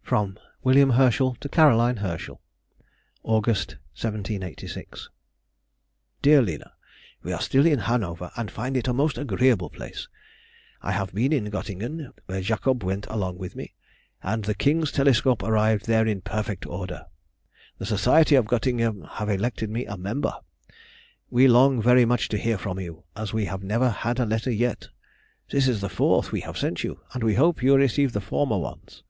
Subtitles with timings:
[0.00, 0.92] FROM W.
[0.92, 2.40] HERSCHEL TO CAROLINE HERSCHEL.
[3.24, 5.10] [August, 1786.]
[6.22, 6.72] DEAR LINA,—
[7.22, 10.08] We are still in Hanover, and find it a most agreeable place.
[10.80, 13.74] I have been in Göttingen, where Jacob went along with me,
[14.22, 17.04] and the King's telescope arrived there in perfect order.
[17.76, 20.32] The Society of Göttingen have elected me a member.
[21.28, 24.50] We long very much to hear from you, as we have never had a letter
[24.50, 24.88] yet.
[25.50, 28.56] This is the fourth we have sent you, and we hope you received the former
[28.58, 29.02] ones.